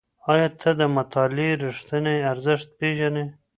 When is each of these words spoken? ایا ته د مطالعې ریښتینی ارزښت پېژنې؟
ایا 0.31 0.47
ته 0.59 0.69
د 0.79 0.81
مطالعې 0.95 1.51
ریښتینی 1.63 2.17
ارزښت 2.31 2.67
پېژنې؟ 2.79 3.25